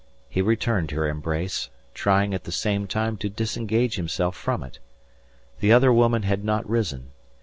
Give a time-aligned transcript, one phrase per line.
[0.27, 4.79] He returned her embrace, trying at the same time to disengage himself from it.
[5.59, 7.11] The other woman had not risen.